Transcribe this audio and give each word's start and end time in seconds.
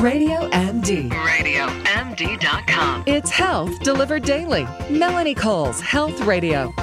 Radio 0.00 0.48
MD. 0.50 1.10
RadioMD.com. 1.10 3.04
It's 3.06 3.30
health 3.30 3.80
delivered 3.80 4.24
daily. 4.24 4.66
Melanie 4.90 5.34
Cole's 5.34 5.80
Health 5.80 6.20
Radio. 6.20 6.74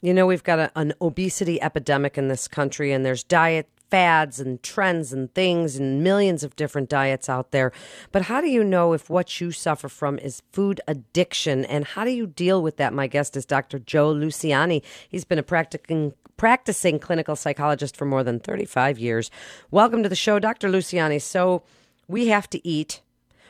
You 0.00 0.14
know, 0.14 0.26
we've 0.26 0.44
got 0.44 0.60
a, 0.60 0.70
an 0.76 0.94
obesity 1.00 1.60
epidemic 1.60 2.16
in 2.16 2.28
this 2.28 2.46
country, 2.46 2.92
and 2.92 3.04
there's 3.04 3.24
diet 3.24 3.68
fads 3.90 4.40
and 4.40 4.62
trends 4.62 5.12
and 5.12 5.32
things 5.34 5.76
and 5.76 6.02
millions 6.02 6.42
of 6.44 6.56
different 6.56 6.88
diets 6.88 7.28
out 7.28 7.50
there. 7.50 7.72
But 8.12 8.22
how 8.22 8.40
do 8.40 8.48
you 8.48 8.62
know 8.62 8.92
if 8.92 9.08
what 9.08 9.40
you 9.40 9.50
suffer 9.50 9.88
from 9.88 10.18
is 10.18 10.42
food 10.52 10.80
addiction? 10.86 11.64
And 11.64 11.84
how 11.84 12.04
do 12.04 12.10
you 12.10 12.26
deal 12.26 12.62
with 12.62 12.76
that? 12.76 12.92
My 12.92 13.06
guest 13.06 13.36
is 13.36 13.46
Dr. 13.46 13.78
Joe 13.78 14.12
Luciani. 14.14 14.82
He's 15.08 15.24
been 15.24 15.38
a 15.38 15.42
practicing 15.42 16.12
practicing 16.36 17.00
clinical 17.00 17.34
psychologist 17.34 17.96
for 17.96 18.04
more 18.04 18.22
than 18.22 18.38
35 18.38 18.96
years. 18.96 19.28
Welcome 19.72 20.04
to 20.04 20.08
the 20.08 20.14
show, 20.14 20.38
Dr. 20.38 20.68
Luciani. 20.68 21.20
So, 21.20 21.64
we 22.06 22.28
have 22.28 22.48
to 22.50 22.66
eat. 22.66 23.02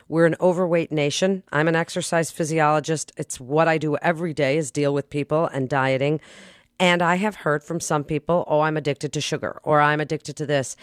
We're 0.08 0.24
an 0.24 0.36
overweight 0.40 0.90
nation. 0.90 1.42
I'm 1.52 1.68
an 1.68 1.76
exercise 1.76 2.30
physiologist. 2.30 3.12
It's 3.18 3.38
what 3.38 3.68
I 3.68 3.76
do 3.76 3.96
every 3.98 4.32
day 4.32 4.56
is 4.56 4.70
deal 4.70 4.94
with 4.94 5.10
people 5.10 5.46
and 5.46 5.68
dieting. 5.68 6.20
And 6.80 7.02
I 7.02 7.16
have 7.16 7.36
heard 7.36 7.64
from 7.64 7.80
some 7.80 8.04
people, 8.04 8.44
oh, 8.46 8.60
I'm 8.60 8.76
addicted 8.76 9.12
to 9.14 9.20
sugar 9.20 9.60
or 9.62 9.80
I'm 9.80 10.00
addicted 10.00 10.36
to 10.36 10.46
this. 10.46 10.76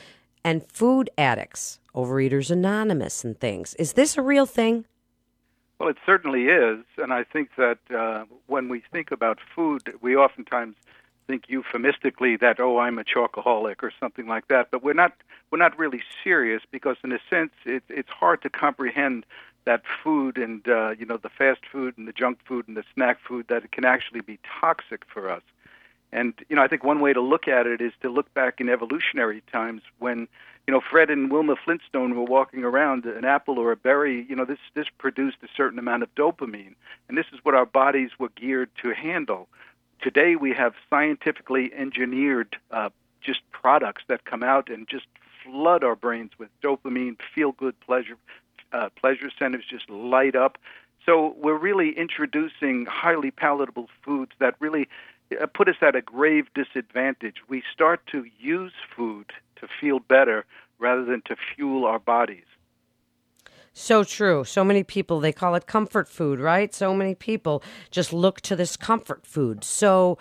And 0.44 0.70
food 0.72 1.09
addicts, 1.17 1.80
Overeaters 1.95 2.52
Anonymous 2.52 3.23
and 3.23 3.40
things. 3.40 3.73
Is 3.76 3.94
this 3.94 4.17
a 4.17 4.22
real 4.22 4.45
thing? 4.45 4.86
Well, 5.80 5.89
it 5.89 5.98
certainly 6.05 6.45
is. 6.45 6.84
And 6.98 7.12
I 7.13 7.23
think 7.23 7.50
that 7.58 7.80
uh, 7.94 8.26
when 8.48 8.70
we 8.70 8.84
think 8.91 9.12
about 9.12 9.39
food, 9.55 9.94
we 10.02 10.16
oftentimes 10.16 10.76
think 11.27 11.45
euphemistically 11.48 12.38
that 12.38 12.59
oh 12.59 12.77
I'm 12.77 13.00
a 13.00 13.03
chocoholic 13.03 13.81
or 13.81 13.91
something 14.00 14.27
like 14.27 14.48
that, 14.50 14.70
but 14.72 14.84
we're 14.84 14.94
not 14.94 15.14
we're 15.52 15.58
not 15.58 15.77
really 15.77 16.03
serious 16.23 16.62
because 16.72 16.98
in 17.03 17.12
a 17.12 17.20
sense 17.30 17.52
it, 17.66 17.84
it's 17.89 18.09
hard 18.09 18.41
to 18.44 18.50
comprehend 18.50 19.25
that 19.66 19.81
food 20.03 20.38
and 20.38 20.67
uh, 20.67 20.91
you 20.91 21.06
know 21.06 21.17
the 21.17 21.30
fast 21.30 21.62
food 21.72 21.97
and 21.97 22.08
the 22.08 22.14
junk 22.14 22.39
food 22.45 22.67
and 22.67 22.78
the 22.78 22.84
snack 22.94 23.19
food 23.19 23.47
that 23.50 23.64
it 23.64 23.72
can 23.72 23.86
actually 23.86 24.22
be 24.22 24.39
toxic 24.62 25.03
for 25.12 25.30
us. 25.30 25.41
And 26.16 26.33
you 26.49 26.55
know 26.55 26.63
I 26.63 26.67
think 26.67 26.83
one 26.83 27.02
way 27.02 27.13
to 27.13 27.21
look 27.21 27.47
at 27.47 27.67
it 27.67 27.81
is 27.81 27.94
to 28.02 28.09
look 28.09 28.33
back 28.33 28.59
in 28.59 28.69
evolutionary 28.69 29.44
times 29.52 29.81
when 29.99 30.27
you 30.66 30.73
know 30.73 30.81
Fred 30.81 31.09
and 31.09 31.31
Wilma 31.31 31.55
Flintstone 31.63 32.16
were 32.16 32.23
walking 32.23 32.63
around 32.63 33.05
an 33.05 33.25
apple 33.25 33.59
or 33.59 33.72
a 33.72 33.75
berry 33.75 34.25
you 34.30 34.35
know 34.35 34.45
this 34.45 34.59
this 34.73 34.88
produced 34.97 35.38
a 35.44 35.47
certain 35.55 35.80
amount 35.80 36.03
of 36.03 36.16
dopamine 36.16 36.75
and 37.07 37.17
this 37.17 37.27
is 37.33 37.39
what 37.44 37.53
our 37.53 37.66
bodies 37.66 38.11
were 38.17 38.30
geared 38.30 38.69
to 38.81 38.94
handle 38.94 39.47
today 40.02 40.35
we 40.35 40.53
have 40.53 40.73
scientifically 40.89 41.72
engineered 41.73 42.55
uh, 42.72 42.89
just 43.22 43.41
products 43.52 44.03
that 44.07 44.25
come 44.25 44.44
out 44.44 44.69
and 44.69 44.88
just 44.88 45.07
flood 45.44 45.83
our 45.83 45.95
brains 45.95 46.31
with 46.38 46.50
dopamine, 46.61 47.17
feel 47.33 47.52
good 47.52 47.79
pleasure, 47.81 48.17
uh, 48.73 48.89
pleasure 49.00 49.29
centers 49.38 49.66
just 49.69 49.89
light 49.89 50.35
up. 50.35 50.57
So 51.05 51.35
we're 51.38 51.57
really 51.57 51.91
introducing 51.91 52.85
highly 52.88 53.31
palatable 53.31 53.89
foods 54.03 54.31
that 54.39 54.55
really 54.59 54.88
Uh, 55.41 55.45
put 55.47 55.67
us 55.69 55.75
at 55.81 55.95
a 55.95 56.02
grave 56.02 56.45
disadvantage. 56.53 57.36
We 57.47 57.64
start 57.73 58.02
to 58.11 58.25
use 58.39 58.73
food 58.95 59.31
to 59.58 59.67
feel 59.80 60.00
better 60.00 60.45
rather 60.80 61.05
than 61.05 61.22
to 61.25 61.36
fuel 61.55 61.86
our 61.86 62.00
bodies. 62.00 62.45
So 63.78 64.06
true. 64.06 64.45
So 64.45 64.63
many 64.63 64.83
people, 64.83 65.19
they 65.19 65.33
call 65.33 65.53
it 65.56 65.67
comfort 65.67 66.08
food, 66.08 66.39
right? 66.39 66.73
So 66.73 66.94
many 66.94 67.13
people 67.13 67.61
just 67.91 68.13
look 68.13 68.39
to 68.41 68.56
this 68.56 68.78
comfort 68.78 69.28
food. 69.28 69.66
So 69.66 70.17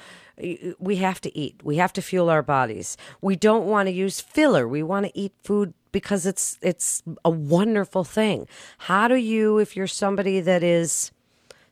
we 0.80 0.96
have 0.96 1.20
to 1.20 1.38
eat. 1.38 1.60
We 1.62 1.76
have 1.76 1.92
to 1.92 2.02
fuel 2.02 2.30
our 2.30 2.42
bodies. 2.42 2.96
We 3.20 3.36
don't 3.36 3.66
want 3.66 3.86
to 3.86 3.92
use 3.92 4.20
filler. 4.20 4.66
We 4.66 4.82
want 4.82 5.06
to 5.06 5.12
eat 5.18 5.32
food 5.44 5.72
because 5.92 6.26
it's 6.26 6.58
it's 6.60 7.04
a 7.24 7.30
wonderful 7.30 8.02
thing. 8.02 8.48
How 8.78 9.06
do 9.06 9.14
you 9.14 9.58
if 9.58 9.76
you're 9.76 9.86
somebody 9.86 10.40
that 10.40 10.64
is 10.64 11.12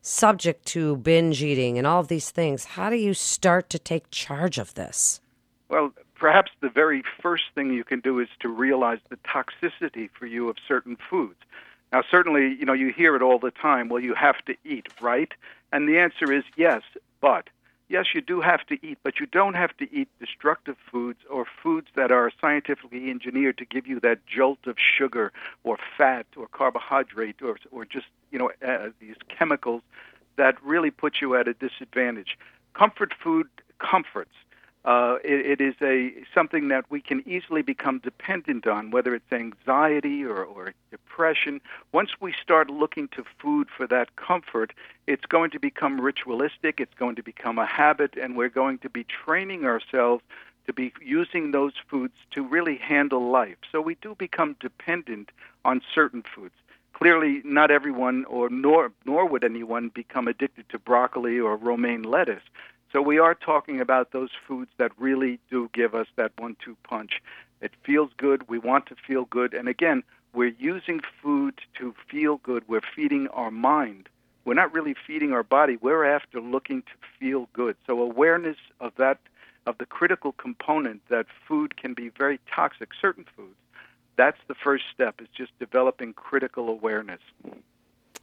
subject 0.02 0.66
to 0.66 0.96
binge 0.96 1.42
eating 1.42 1.78
and 1.78 1.86
all 1.86 2.00
of 2.00 2.08
these 2.08 2.30
things, 2.30 2.64
how 2.64 2.90
do 2.90 2.96
you 2.96 3.14
start 3.14 3.70
to 3.70 3.78
take 3.78 4.10
charge 4.10 4.58
of 4.58 4.74
this? 4.74 5.20
Well, 5.68 5.92
perhaps 6.14 6.50
the 6.60 6.68
very 6.68 7.02
first 7.22 7.44
thing 7.54 7.72
you 7.72 7.84
can 7.84 8.00
do 8.00 8.18
is 8.18 8.28
to 8.40 8.48
realize 8.48 8.98
the 9.08 9.16
toxicity 9.18 10.10
for 10.12 10.26
you 10.26 10.50
of 10.50 10.56
certain 10.68 10.98
foods. 11.08 11.38
Now, 11.92 12.02
certainly, 12.10 12.56
you 12.58 12.64
know, 12.64 12.72
you 12.72 12.92
hear 12.92 13.16
it 13.16 13.22
all 13.22 13.38
the 13.38 13.50
time. 13.50 13.88
Well, 13.88 14.02
you 14.02 14.14
have 14.14 14.44
to 14.46 14.56
eat, 14.64 14.88
right? 15.00 15.32
And 15.72 15.88
the 15.88 15.98
answer 15.98 16.32
is 16.32 16.44
yes, 16.56 16.82
but 17.20 17.48
yes, 17.92 18.06
you 18.14 18.22
do 18.22 18.40
have 18.40 18.66
to 18.66 18.74
eat, 18.84 18.98
but 19.04 19.20
you 19.20 19.26
don't 19.26 19.54
have 19.54 19.76
to 19.76 19.84
eat 19.94 20.08
destructive 20.18 20.76
foods 20.90 21.20
or 21.30 21.44
foods 21.62 21.88
that 21.94 22.10
are 22.10 22.32
scientifically 22.40 23.10
engineered 23.10 23.58
to 23.58 23.66
give 23.66 23.86
you 23.86 24.00
that 24.00 24.18
jolt 24.26 24.66
of 24.66 24.76
sugar 24.78 25.30
or 25.62 25.76
fat 25.98 26.26
or 26.36 26.48
carbohydrate 26.48 27.42
or 27.42 27.58
or 27.70 27.84
just 27.84 28.06
you 28.30 28.38
know 28.38 28.50
uh, 28.66 28.88
these 28.98 29.16
chemicals 29.28 29.82
that 30.36 30.54
really 30.64 30.90
put 30.90 31.20
you 31.20 31.36
at 31.36 31.46
a 31.46 31.52
disadvantage. 31.52 32.38
Comfort 32.72 33.12
food 33.22 33.46
comforts 33.78 34.34
uh, 34.84 35.18
it, 35.22 35.60
it 35.60 35.60
is 35.60 35.74
a 35.80 36.12
something 36.34 36.68
that 36.68 36.84
we 36.90 37.00
can 37.00 37.22
easily 37.28 37.62
become 37.62 37.98
dependent 37.98 38.66
on, 38.66 38.90
whether 38.90 39.14
it's 39.14 39.32
anxiety 39.32 40.24
or, 40.24 40.44
or 40.44 40.74
depression. 40.90 41.60
Once 41.92 42.10
we 42.20 42.34
start 42.42 42.68
looking 42.68 43.06
to 43.08 43.24
food 43.40 43.68
for 43.76 43.86
that 43.86 44.16
comfort, 44.16 44.72
it's 45.06 45.24
going 45.26 45.50
to 45.50 45.60
become 45.60 46.00
ritualistic. 46.00 46.80
It's 46.80 46.94
going 46.94 47.14
to 47.16 47.22
become 47.22 47.58
a 47.58 47.66
habit, 47.66 48.16
and 48.20 48.36
we're 48.36 48.48
going 48.48 48.78
to 48.78 48.90
be 48.90 49.04
training 49.04 49.64
ourselves 49.64 50.22
to 50.66 50.72
be 50.72 50.92
using 51.00 51.52
those 51.52 51.72
foods 51.88 52.14
to 52.32 52.42
really 52.46 52.76
handle 52.76 53.30
life. 53.30 53.56
So 53.70 53.80
we 53.80 53.96
do 54.00 54.14
become 54.16 54.56
dependent 54.60 55.30
on 55.64 55.80
certain 55.94 56.22
foods. 56.34 56.54
Clearly, 56.92 57.40
not 57.44 57.70
everyone, 57.70 58.24
or 58.26 58.48
nor 58.48 58.92
nor 59.04 59.26
would 59.26 59.44
anyone 59.44 59.90
become 59.94 60.28
addicted 60.28 60.68
to 60.68 60.78
broccoli 60.78 61.38
or 61.38 61.56
romaine 61.56 62.02
lettuce 62.02 62.42
so 62.92 63.00
we 63.00 63.18
are 63.18 63.34
talking 63.34 63.80
about 63.80 64.12
those 64.12 64.30
foods 64.46 64.70
that 64.76 64.92
really 64.98 65.40
do 65.50 65.70
give 65.72 65.94
us 65.94 66.06
that 66.16 66.32
one 66.36 66.56
two 66.62 66.76
punch. 66.82 67.22
It 67.60 67.72
feels 67.84 68.10
good. 68.16 68.48
We 68.48 68.58
want 68.58 68.86
to 68.86 68.96
feel 69.06 69.24
good. 69.24 69.54
And 69.54 69.66
again, 69.66 70.02
we're 70.34 70.54
using 70.58 71.00
food 71.22 71.60
to 71.78 71.94
feel 72.10 72.36
good. 72.38 72.64
We're 72.68 72.82
feeding 72.94 73.28
our 73.28 73.50
mind. 73.50 74.08
We're 74.44 74.54
not 74.54 74.74
really 74.74 74.94
feeding 75.06 75.32
our 75.32 75.42
body. 75.42 75.76
We're 75.80 76.04
after 76.04 76.40
looking 76.40 76.82
to 76.82 76.92
feel 77.18 77.48
good. 77.52 77.76
So 77.86 78.00
awareness 78.00 78.56
of 78.80 78.92
that 78.96 79.18
of 79.64 79.78
the 79.78 79.86
critical 79.86 80.32
component 80.32 81.00
that 81.08 81.26
food 81.46 81.76
can 81.76 81.94
be 81.94 82.08
very 82.08 82.40
toxic, 82.52 82.90
certain 83.00 83.24
foods. 83.36 83.54
That's 84.16 84.38
the 84.48 84.54
first 84.54 84.84
step 84.92 85.20
is 85.20 85.28
just 85.34 85.56
developing 85.60 86.12
critical 86.14 86.68
awareness. 86.68 87.20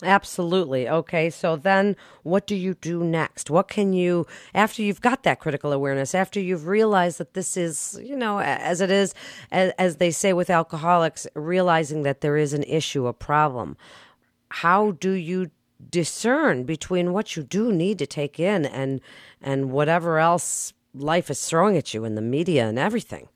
Absolutely. 0.02 0.88
Okay. 0.88 1.30
So 1.30 1.58
then 1.58 1.96
what 2.24 2.48
do 2.48 2.56
you 2.56 2.76
do 2.76 3.04
next? 3.04 3.50
What 3.50 3.68
can 3.68 3.92
you, 3.92 4.26
after 4.54 4.82
you've 4.82 5.02
got 5.02 5.24
that 5.24 5.40
critical 5.40 5.74
awareness, 5.74 6.16
after 6.16 6.40
you've 6.40 6.68
realized 6.68 7.18
that 7.18 7.34
this 7.34 7.58
is, 7.58 8.00
you 8.02 8.16
know, 8.16 8.40
as 8.40 8.80
it 8.80 8.92
is, 8.92 9.14
as, 9.52 9.74
as 9.78 9.98
they 9.98 10.12
say 10.12 10.32
with 10.32 10.50
alcoholics, 10.50 11.28
realizing 11.36 12.04
that 12.04 12.22
there 12.22 12.38
is 12.38 12.54
an 12.54 12.64
issue, 12.64 13.08
a 13.08 13.14
problem, 13.14 13.76
how 14.50 14.92
do 14.92 15.12
you 15.12 15.52
discern 15.90 16.64
between 16.64 17.12
what 17.12 17.36
you 17.36 17.44
do 17.44 17.72
need 17.72 18.00
to 18.00 18.08
take 18.08 18.40
in 18.40 18.66
and, 18.66 19.02
and 19.42 19.72
whatever 19.72 20.18
else 20.18 20.74
life 20.94 21.30
is 21.30 21.46
throwing 21.46 21.76
at 21.76 21.94
you 21.94 22.06
in 22.06 22.16
the 22.16 22.22
media 22.22 22.68
and 22.68 22.80
everything? 22.80 23.28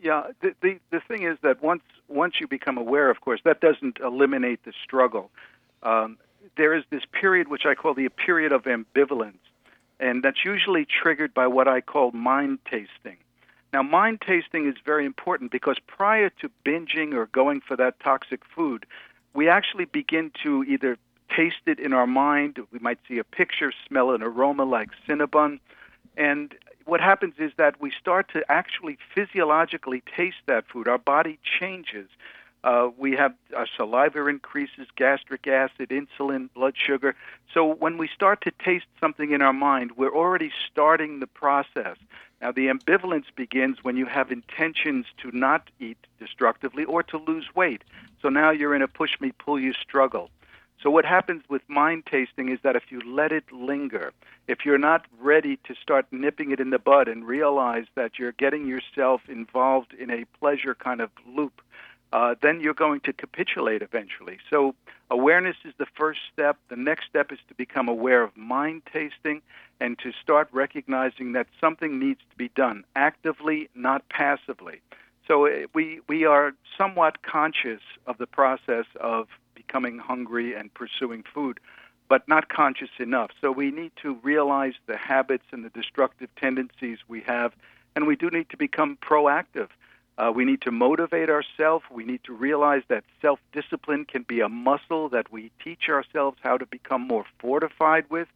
Yeah, 0.00 0.24
the, 0.42 0.54
the 0.60 0.78
the 0.90 1.00
thing 1.08 1.22
is 1.22 1.38
that 1.42 1.62
once 1.62 1.82
once 2.08 2.34
you 2.38 2.46
become 2.46 2.76
aware, 2.76 3.08
of 3.08 3.22
course, 3.22 3.40
that 3.44 3.62
doesn't 3.62 4.00
eliminate 4.04 4.62
the 4.64 4.72
struggle 4.84 5.30
um, 5.84 6.18
there 6.56 6.74
is 6.74 6.84
this 6.90 7.02
period 7.12 7.48
which 7.48 7.66
I 7.66 7.74
call 7.74 7.94
the 7.94 8.08
period 8.08 8.52
of 8.52 8.64
ambivalence, 8.64 9.38
and 10.00 10.22
that's 10.22 10.44
usually 10.44 10.86
triggered 10.86 11.34
by 11.34 11.46
what 11.46 11.68
I 11.68 11.80
call 11.80 12.10
mind 12.12 12.58
tasting. 12.70 13.16
Now, 13.72 13.82
mind 13.82 14.22
tasting 14.24 14.68
is 14.68 14.76
very 14.84 15.04
important 15.04 15.50
because 15.50 15.78
prior 15.86 16.30
to 16.40 16.50
binging 16.64 17.12
or 17.12 17.26
going 17.26 17.60
for 17.60 17.76
that 17.76 17.98
toxic 18.00 18.42
food, 18.44 18.86
we 19.34 19.48
actually 19.48 19.84
begin 19.84 20.30
to 20.44 20.62
either 20.64 20.96
taste 21.34 21.66
it 21.66 21.80
in 21.80 21.92
our 21.92 22.06
mind. 22.06 22.58
We 22.70 22.78
might 22.78 22.98
see 23.08 23.18
a 23.18 23.24
picture, 23.24 23.72
smell 23.88 24.12
an 24.12 24.22
aroma 24.22 24.64
like 24.64 24.90
Cinnabon. 25.08 25.58
And 26.16 26.54
what 26.84 27.00
happens 27.00 27.34
is 27.38 27.50
that 27.56 27.80
we 27.80 27.90
start 27.90 28.30
to 28.32 28.44
actually 28.48 28.98
physiologically 29.14 30.02
taste 30.16 30.42
that 30.46 30.66
food. 30.68 30.86
Our 30.86 30.98
body 30.98 31.40
changes. 31.58 32.08
Uh, 32.64 32.88
we 32.96 33.12
have 33.12 33.34
our 33.54 33.66
saliva 33.76 34.26
increases, 34.26 34.86
gastric 34.96 35.46
acid, 35.46 35.90
insulin, 35.90 36.48
blood 36.54 36.74
sugar. 36.74 37.14
So 37.52 37.74
when 37.74 37.98
we 37.98 38.08
start 38.08 38.40
to 38.40 38.52
taste 38.52 38.86
something 38.98 39.32
in 39.32 39.42
our 39.42 39.52
mind, 39.52 39.98
we're 39.98 40.16
already 40.16 40.50
starting 40.70 41.20
the 41.20 41.26
process. 41.26 41.98
Now, 42.40 42.52
the 42.52 42.68
ambivalence 42.68 43.26
begins 43.36 43.84
when 43.84 43.98
you 43.98 44.06
have 44.06 44.32
intentions 44.32 45.04
to 45.18 45.30
not 45.36 45.68
eat 45.78 45.98
destructively 46.18 46.86
or 46.86 47.02
to 47.02 47.18
lose 47.18 47.54
weight. 47.54 47.84
So 48.22 48.30
now 48.30 48.50
you're 48.50 48.74
in 48.74 48.80
a 48.80 48.88
push 48.88 49.20
me, 49.20 49.32
pull 49.32 49.60
you 49.60 49.74
struggle. 49.74 50.30
So, 50.82 50.90
what 50.90 51.04
happens 51.04 51.42
with 51.48 51.62
mind 51.68 52.04
tasting 52.10 52.48
is 52.48 52.58
that 52.62 52.76
if 52.76 52.90
you 52.90 53.00
let 53.00 53.30
it 53.30 53.50
linger, 53.52 54.12
if 54.48 54.64
you're 54.64 54.78
not 54.78 55.06
ready 55.20 55.58
to 55.64 55.74
start 55.74 56.06
nipping 56.10 56.50
it 56.50 56.60
in 56.60 56.70
the 56.70 56.78
bud 56.78 57.08
and 57.08 57.26
realize 57.26 57.86
that 57.94 58.18
you're 58.18 58.32
getting 58.32 58.66
yourself 58.66 59.22
involved 59.28 59.94
in 59.94 60.10
a 60.10 60.24
pleasure 60.38 60.74
kind 60.74 61.00
of 61.00 61.10
loop, 61.26 61.62
uh, 62.14 62.36
then 62.40 62.60
you're 62.60 62.74
going 62.74 63.00
to 63.00 63.12
capitulate 63.12 63.82
eventually. 63.82 64.38
So 64.48 64.76
awareness 65.10 65.56
is 65.64 65.74
the 65.78 65.86
first 65.96 66.20
step. 66.32 66.56
The 66.68 66.76
next 66.76 67.06
step 67.06 67.32
is 67.32 67.40
to 67.48 67.54
become 67.54 67.88
aware 67.88 68.22
of 68.22 68.36
mind 68.36 68.82
tasting 68.90 69.42
and 69.80 69.98
to 69.98 70.12
start 70.22 70.48
recognizing 70.52 71.32
that 71.32 71.48
something 71.60 71.98
needs 71.98 72.20
to 72.30 72.36
be 72.36 72.50
done 72.54 72.84
actively, 72.94 73.68
not 73.74 74.08
passively. 74.08 74.80
So 75.26 75.46
uh, 75.46 75.66
we 75.74 76.00
we 76.08 76.24
are 76.24 76.52
somewhat 76.78 77.22
conscious 77.22 77.80
of 78.06 78.18
the 78.18 78.28
process 78.28 78.86
of 79.00 79.26
becoming 79.56 79.98
hungry 79.98 80.54
and 80.54 80.72
pursuing 80.72 81.24
food, 81.34 81.58
but 82.08 82.28
not 82.28 82.48
conscious 82.48 82.90
enough. 83.00 83.30
So 83.40 83.50
we 83.50 83.72
need 83.72 83.90
to 84.02 84.14
realize 84.22 84.74
the 84.86 84.96
habits 84.96 85.46
and 85.50 85.64
the 85.64 85.70
destructive 85.70 86.28
tendencies 86.36 86.98
we 87.08 87.22
have, 87.22 87.54
and 87.96 88.06
we 88.06 88.14
do 88.14 88.30
need 88.30 88.50
to 88.50 88.56
become 88.56 88.98
proactive. 89.02 89.70
Uh, 90.16 90.32
we 90.34 90.44
need 90.44 90.60
to 90.60 90.70
motivate 90.70 91.28
ourselves. 91.28 91.84
We 91.90 92.04
need 92.04 92.22
to 92.24 92.32
realize 92.32 92.82
that 92.88 93.04
self 93.20 93.40
discipline 93.52 94.04
can 94.04 94.22
be 94.22 94.40
a 94.40 94.48
muscle 94.48 95.08
that 95.08 95.32
we 95.32 95.50
teach 95.62 95.88
ourselves 95.88 96.38
how 96.42 96.56
to 96.56 96.66
become 96.66 97.02
more 97.02 97.24
fortified 97.38 98.04
with. 98.10 98.28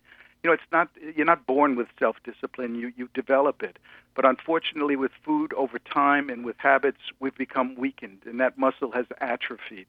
You 0.43 0.51
know, 0.51 0.55
it's 0.55 0.73
not 0.73 0.89
you're 1.17 1.27
not 1.27 1.47
born 1.47 1.77
with 1.77 1.89
self 1.99 2.17
discipline. 2.25 2.75
You 2.75 2.93
you 2.97 3.09
develop 3.15 3.63
it. 3.63 3.79
But 4.15 4.25
unfortunately, 4.25 4.97
with 4.97 5.13
food 5.25 5.53
over 5.55 5.79
time 5.79 6.29
and 6.29 6.45
with 6.45 6.57
habits, 6.59 6.99
we've 7.21 7.37
become 7.37 7.77
weakened, 7.77 8.23
and 8.27 8.41
that 8.41 8.59
muscle 8.59 8.91
has 8.93 9.07
atrophied. 9.21 9.87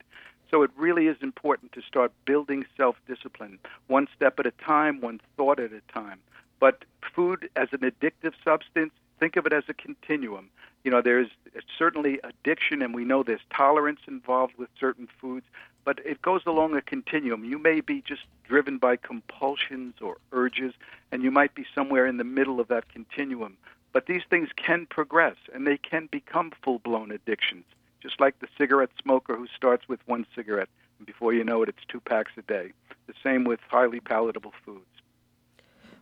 So 0.51 0.63
it 0.63 0.71
really 0.75 1.07
is 1.07 1.17
important 1.21 1.71
to 1.73 1.81
start 1.81 2.11
building 2.25 2.65
self 2.77 2.95
discipline, 3.07 3.57
one 3.87 4.07
step 4.15 4.39
at 4.39 4.45
a 4.45 4.51
time, 4.51 5.01
one 5.01 5.21
thought 5.37 5.59
at 5.59 5.73
a 5.73 5.81
time. 5.91 6.19
But 6.59 6.85
food 7.15 7.49
as 7.55 7.69
an 7.71 7.79
addictive 7.79 8.33
substance, 8.43 8.93
think 9.19 9.35
of 9.35 9.45
it 9.45 9.53
as 9.53 9.63
a 9.67 9.73
continuum 9.73 10.49
you 10.83 10.91
know, 10.91 11.01
there's 11.01 11.29
certainly 11.77 12.19
addiction, 12.23 12.81
and 12.81 12.93
we 12.93 13.03
know 13.03 13.23
there's 13.23 13.41
tolerance 13.55 13.99
involved 14.07 14.53
with 14.57 14.69
certain 14.79 15.07
foods, 15.19 15.45
but 15.83 15.99
it 16.05 16.21
goes 16.21 16.41
along 16.45 16.75
a 16.75 16.81
continuum. 16.81 17.43
You 17.43 17.59
may 17.59 17.81
be 17.81 18.01
just 18.01 18.21
driven 18.47 18.77
by 18.77 18.95
compulsions 18.95 19.95
or 20.01 20.17
urges, 20.31 20.73
and 21.11 21.21
you 21.21 21.31
might 21.31 21.53
be 21.53 21.65
somewhere 21.75 22.05
in 22.05 22.17
the 22.17 22.23
middle 22.23 22.59
of 22.59 22.69
that 22.69 22.89
continuum. 22.89 23.57
But 23.91 24.05
these 24.05 24.21
things 24.29 24.49
can 24.55 24.85
progress, 24.85 25.35
and 25.53 25.67
they 25.67 25.77
can 25.77 26.07
become 26.11 26.51
full 26.63 26.79
blown 26.79 27.11
addictions, 27.11 27.65
just 28.01 28.19
like 28.21 28.39
the 28.39 28.47
cigarette 28.57 28.91
smoker 29.01 29.35
who 29.35 29.47
starts 29.47 29.89
with 29.89 29.99
one 30.05 30.25
cigarette, 30.33 30.69
and 30.97 31.05
before 31.05 31.33
you 31.33 31.43
know 31.43 31.61
it, 31.63 31.69
it's 31.69 31.85
two 31.87 31.99
packs 31.99 32.31
a 32.37 32.41
day. 32.43 32.71
The 33.07 33.13
same 33.21 33.43
with 33.43 33.59
highly 33.69 33.99
palatable 33.99 34.53
foods. 34.63 34.85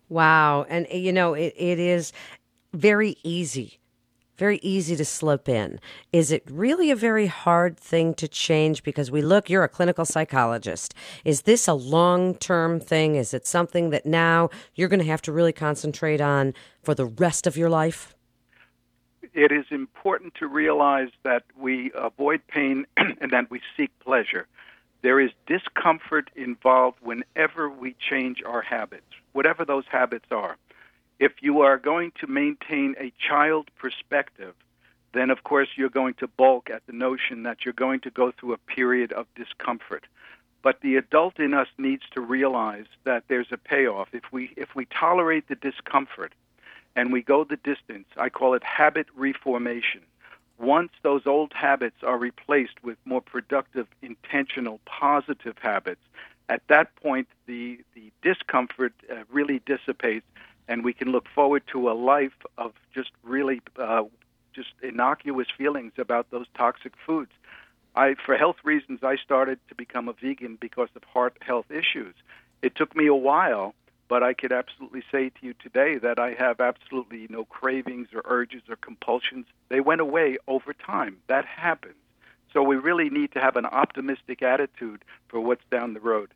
Wow. 0.10 0.66
And, 0.70 0.88
you 0.92 1.12
know, 1.12 1.34
it, 1.34 1.54
it 1.58 1.80
is 1.80 2.14
very 2.74 3.18
easy 3.24 3.80
very 4.38 4.60
easy 4.62 4.96
to 4.96 5.06
slip 5.06 5.50
in. 5.50 5.80
Is 6.14 6.32
it 6.32 6.44
really 6.50 6.92
a 6.92 6.96
very 6.96 7.26
hard 7.26 7.78
thing 7.78 8.14
to 8.16 8.28
change? 8.28 8.84
Because 8.84 9.10
we 9.10 9.22
look, 9.22 9.50
you're 9.50 9.64
a 9.64 9.70
clinical 9.70 10.06
psychologist. 10.06 10.94
Is 11.26 11.42
this 11.42 11.68
a 11.68 11.74
long 11.74 12.36
term 12.36 12.80
thing? 12.80 13.16
Is 13.16 13.34
it 13.34 13.48
something 13.48 13.90
that 13.90 14.06
now 14.06 14.50
you're 14.76 14.90
going 14.90 15.00
to 15.00 15.06
have 15.06 15.22
to 15.24 15.32
really 15.32 15.54
concentrate 15.54 16.22
on 16.22 16.54
for 16.84 16.94
the 16.94 17.06
rest 17.06 17.48
of 17.48 17.58
your 17.58 17.70
life? 17.70 18.16
It 19.34 19.52
is 19.52 19.66
important 19.72 20.36
to 20.36 20.48
realize 20.48 21.10
that 21.24 21.44
we 21.60 21.92
avoid 21.96 22.42
pain 22.48 22.86
and 22.98 23.32
that 23.32 23.50
we 23.52 23.62
seek 23.76 23.92
pleasure. 24.00 24.48
There 25.02 25.20
is 25.20 25.32
discomfort 25.46 26.30
involved 26.36 26.98
whenever 27.02 27.70
we 27.70 27.96
change 28.10 28.42
our 28.44 28.62
habits, 28.62 29.06
whatever 29.34 29.64
those 29.64 29.86
habits 29.92 30.26
are. 30.32 30.58
If 31.20 31.34
you 31.42 31.62
are 31.62 31.78
going 31.78 32.12
to 32.20 32.28
maintain 32.28 32.96
a 33.00 33.12
child 33.18 33.70
perspective, 33.78 34.54
then 35.14 35.30
of 35.32 35.44
course 35.44 35.70
you're 35.76 35.90
going 35.90 36.14
to 36.16 36.28
balk 36.28 36.70
at 36.70 36.86
the 36.86 36.94
notion 36.94 37.44
that 37.44 37.66
you're 37.66 37.74
going 37.74 38.02
to 38.02 38.12
go 38.12 38.32
through 38.32 38.54
a 38.54 38.58
period 38.58 39.12
of 39.12 39.26
discomfort. 39.36 40.06
But 40.62 40.82
the 40.82 40.96
adult 40.98 41.40
in 41.40 41.54
us 41.54 41.68
needs 41.78 42.04
to 42.12 42.22
realize 42.22 42.86
that 43.04 43.24
there's 43.28 43.52
a 43.52 43.58
payoff. 43.58 44.10
If 44.14 44.32
we 44.32 44.54
if 44.56 44.76
we 44.76 44.86
tolerate 44.86 45.48
the 45.48 45.56
discomfort 45.56 46.34
and 46.96 47.12
we 47.12 47.22
go 47.22 47.44
the 47.44 47.58
distance, 47.58 48.08
I 48.18 48.30
call 48.30 48.54
it 48.54 48.64
habit 48.64 49.08
reformation. 49.16 50.02
Once 50.60 50.92
those 51.04 51.26
old 51.26 51.54
habits 51.54 52.04
are 52.04 52.18
replaced 52.18 52.84
with 52.84 52.98
more 53.06 53.22
productive, 53.22 53.88
intentional, 54.02 54.80
positive 54.86 55.56
habits, 55.60 56.02
at 56.50 56.62
that 56.68 56.96
point 56.96 57.28
the 57.46 57.80
the 57.96 58.12
discomfort 58.22 58.94
uh, 59.12 59.24
really 59.32 59.62
dissipates 59.66 60.26
and 60.68 60.84
we 60.84 60.94
can 60.94 61.12
look 61.12 61.28
forward 61.34 61.64
to 61.72 61.90
a 61.90 61.94
life 61.94 62.46
of 62.58 62.74
just 62.94 63.12
really 63.24 63.62
uh, 63.80 64.04
just 64.54 64.70
innocuous 64.82 65.48
feelings 65.56 65.94
about 65.98 66.30
those 66.32 66.48
toxic 66.56 66.94
foods. 67.06 67.32
I, 67.96 68.16
for 68.26 68.36
health 68.38 68.58
reasons, 68.64 69.00
I 69.04 69.16
started 69.18 69.60
to 69.70 69.76
become 69.76 70.08
a 70.08 70.14
vegan 70.14 70.58
because 70.60 70.90
of 70.96 71.04
heart 71.04 71.38
health 71.42 71.72
issues. 71.72 72.16
It 72.62 72.76
took 72.76 72.96
me 72.96 73.08
a 73.08 73.16
while, 73.16 73.74
but 74.08 74.24
I 74.24 74.34
could 74.34 74.52
absolutely 74.52 75.04
say 75.12 75.30
to 75.30 75.46
you 75.46 75.54
today 75.54 75.98
that 75.98 76.20
I 76.20 76.34
have 76.34 76.60
absolutely 76.60 77.28
no 77.30 77.46
cravings 77.46 78.10
or 78.14 78.22
urges 78.26 78.64
or 78.70 78.76
compulsions. 78.76 79.46
They 79.70 79.80
went 79.80 80.02
away 80.02 80.38
over 80.48 80.74
time. 80.74 81.18
That 81.28 81.46
happens. 81.46 81.96
So 82.54 82.64
we 82.64 82.76
really 82.78 83.10
need 83.10 83.34
to 83.34 83.40
have 83.40 83.58
an 83.58 83.66
optimistic 83.66 84.42
attitude 84.42 85.04
for 85.28 85.40
what's 85.40 85.66
down 85.70 85.94
the 85.94 86.00
road. 86.00 86.34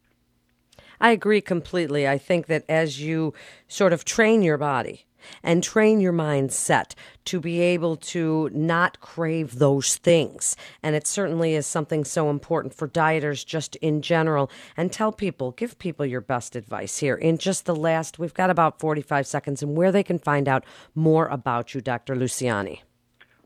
I 0.99 1.11
agree 1.11 1.41
completely. 1.41 2.07
I 2.07 2.17
think 2.17 2.47
that 2.47 2.63
as 2.69 3.01
you 3.01 3.33
sort 3.67 3.93
of 3.93 4.05
train 4.05 4.41
your 4.41 4.57
body 4.57 5.05
and 5.43 5.63
train 5.63 5.99
your 5.99 6.13
mindset 6.13 6.93
to 7.25 7.39
be 7.39 7.59
able 7.59 7.95
to 7.95 8.49
not 8.53 8.99
crave 8.99 9.59
those 9.59 9.97
things. 9.97 10.55
And 10.81 10.95
it 10.95 11.07
certainly 11.07 11.53
is 11.53 11.65
something 11.65 12.03
so 12.03 12.29
important 12.29 12.73
for 12.73 12.87
dieters 12.87 13.45
just 13.45 13.75
in 13.77 14.01
general. 14.01 14.49
And 14.75 14.91
tell 14.91 15.11
people, 15.11 15.51
give 15.51 15.77
people 15.79 16.05
your 16.05 16.21
best 16.21 16.55
advice 16.55 16.97
here 16.97 17.15
in 17.15 17.37
just 17.37 17.65
the 17.65 17.75
last, 17.75 18.19
we've 18.19 18.33
got 18.33 18.49
about 18.49 18.79
45 18.79 19.27
seconds, 19.27 19.61
and 19.61 19.75
where 19.75 19.91
they 19.91 20.03
can 20.03 20.19
find 20.19 20.47
out 20.47 20.65
more 20.95 21.27
about 21.27 21.73
you, 21.73 21.81
Dr. 21.81 22.15
Luciani. 22.15 22.81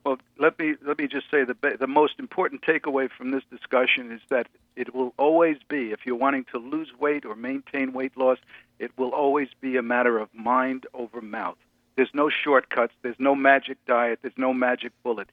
Well, 0.05 0.19
let 0.37 0.57
me 0.59 0.75
let 0.85 0.99
me 0.99 1.07
just 1.07 1.31
say 1.31 1.43
the 1.43 1.55
the 1.79 1.87
most 1.87 2.19
important 2.19 2.61
takeaway 2.61 3.09
from 3.09 3.31
this 3.31 3.41
discussion 3.49 4.11
is 4.11 4.21
that 4.29 4.47
it 4.75 4.93
will 4.93 5.15
always 5.17 5.57
be 5.67 5.91
if 5.91 6.05
you're 6.05 6.15
wanting 6.15 6.45
to 6.51 6.59
lose 6.59 6.93
weight 6.99 7.25
or 7.25 7.35
maintain 7.35 7.91
weight 7.91 8.15
loss, 8.15 8.37
it 8.77 8.95
will 8.97 9.09
always 9.09 9.47
be 9.61 9.77
a 9.77 9.81
matter 9.81 10.19
of 10.19 10.29
mind 10.31 10.85
over 10.93 11.21
mouth. 11.21 11.57
There's 11.95 12.13
no 12.13 12.29
shortcuts, 12.29 12.93
there's 13.01 13.15
no 13.17 13.33
magic 13.33 13.79
diet, 13.87 14.19
there's 14.21 14.37
no 14.37 14.53
magic 14.53 14.91
bullet. 15.01 15.27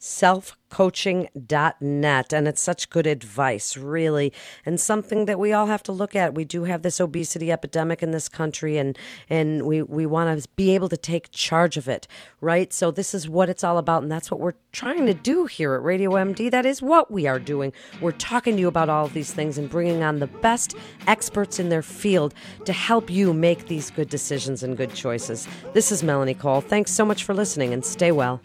selfcoaching.net. 0.00 2.32
And 2.32 2.48
it's 2.48 2.62
such 2.62 2.90
good 2.90 3.06
advice, 3.06 3.76
really, 3.76 4.32
and 4.64 4.80
something 4.80 5.24
that 5.26 5.40
we 5.40 5.52
all 5.52 5.66
have 5.66 5.82
to 5.84 5.92
look 5.92 6.14
at. 6.14 6.34
We 6.34 6.44
do 6.44 6.64
have 6.64 6.82
this 6.82 7.00
obesity 7.00 7.50
epidemic 7.50 8.02
in 8.02 8.10
this 8.12 8.28
country, 8.28 8.76
and, 8.78 8.96
and 9.28 9.66
we, 9.66 9.82
we 9.82 10.06
want 10.06 10.40
to 10.40 10.48
be 10.56 10.74
able 10.74 10.88
to 10.90 10.96
take 10.96 11.30
charge 11.30 11.76
of 11.76 11.88
it, 11.88 12.06
right? 12.40 12.72
So, 12.72 12.90
this 12.90 13.14
is 13.14 13.28
what 13.28 13.48
it's 13.48 13.64
all 13.64 13.78
about, 13.78 14.02
and 14.02 14.12
that's 14.12 14.30
what 14.30 14.40
we're 14.40 14.54
trying 14.72 15.06
to 15.06 15.14
do 15.14 15.46
here 15.46 15.74
at 15.74 15.82
Radio 15.82 16.12
MD. 16.12 16.50
That 16.50 16.66
is 16.66 16.80
what 16.80 17.10
we 17.10 17.26
are 17.26 17.40
doing. 17.40 17.72
We're 18.00 18.12
talking 18.12 18.54
to 18.54 18.60
you 18.60 18.68
about 18.68 18.88
all 18.88 19.06
of 19.06 19.14
these 19.14 19.32
things 19.32 19.58
and 19.58 19.68
bringing 19.68 20.02
on 20.02 20.20
the 20.20 20.28
best 20.28 20.76
experts 21.06 21.58
in 21.58 21.70
their 21.70 21.82
field 21.82 22.34
to 22.64 22.72
help 22.72 23.10
you 23.10 23.32
make 23.32 23.66
these 23.66 23.90
good 23.90 24.08
decisions 24.08 24.62
and 24.62 24.76
good 24.76 24.94
choices. 24.94 25.48
This 25.72 25.90
is 25.90 26.04
Melanie 26.04 26.34
Cole. 26.34 26.60
Thanks 26.60 26.92
so 26.92 27.04
much 27.04 27.24
for 27.24 27.34
listening, 27.34 27.72
and 27.72 27.84
stay 27.84 28.12
well. 28.12 28.40